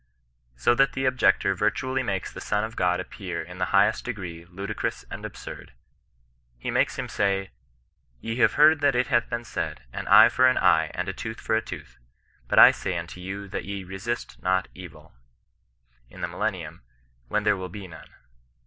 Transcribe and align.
So 0.55 0.73
that 0.73 0.93
the 0.93 1.05
objector 1.05 1.53
virtually 1.53 2.01
makes 2.01 2.33
the 2.33 2.41
Son 2.41 2.63
of 2.63 2.73
Ood 2.73 2.99
appear 2.99 3.39
in 3.43 3.59
the 3.59 3.65
highest 3.65 4.03
degree 4.03 4.45
ludicrous 4.45 5.05
and 5.11 5.23
absurd. 5.23 5.73
He 6.57 6.71
makes 6.71 6.97
him 6.97 7.07
say, 7.07 7.51
<' 7.85 8.19
Ye 8.19 8.37
have 8.37 8.53
heard 8.53 8.79
that 8.81 8.95
it 8.95 9.09
hath 9.13 9.29
been 9.29 9.43
said, 9.43 9.83
An 9.93 10.07
eye 10.07 10.29
for 10.29 10.47
an 10.47 10.57
eye, 10.57 10.89
and 10.95 11.07
a 11.07 11.13
tooth 11.13 11.39
for 11.39 11.55
a 11.55 11.61
tooth; 11.61 11.99
but 12.47 12.57
I 12.57 12.71
say 12.71 12.97
unto 12.97 13.19
you 13.21 13.47
that 13.49 13.65
ye 13.65 13.83
resist 13.83 14.41
not 14.41 14.69
evil," 14.73 15.13
in 16.09 16.21
the 16.21 16.27
millennium, 16.27 16.81
when 17.27 17.43
there 17.43 17.55
will 17.55 17.69
be 17.69 17.87
none. 17.87 18.09